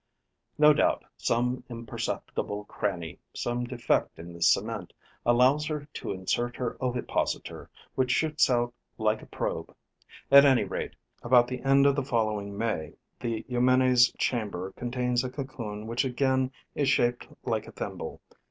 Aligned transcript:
No 0.57 0.73
doubt 0.73 1.05
some 1.15 1.63
imperceptible 1.69 2.63
cranny, 2.63 3.19
some 3.35 3.65
defect 3.65 4.17
in 4.17 4.33
the 4.33 4.41
cement, 4.41 4.93
allows 5.27 5.67
her 5.67 5.87
to 5.93 6.11
insert 6.11 6.55
her 6.55 6.75
ovipositor, 6.83 7.69
which 7.93 8.09
shoots 8.09 8.49
out 8.49 8.73
like 8.97 9.21
a 9.21 9.27
probe. 9.27 9.75
At 10.31 10.43
any 10.43 10.63
rate, 10.63 10.95
about 11.21 11.47
the 11.47 11.61
end 11.61 11.85
of 11.85 11.95
the 11.95 12.01
following 12.03 12.57
May, 12.57 12.93
the 13.19 13.45
Eumenes' 13.47 14.11
chamber 14.13 14.71
contains 14.75 15.23
a 15.23 15.29
cocoon 15.29 15.85
which 15.85 16.03
again 16.03 16.51
is 16.73 16.89
shaped 16.89 17.27
like 17.43 17.67
a 17.67 17.71
thimble. 17.71 18.21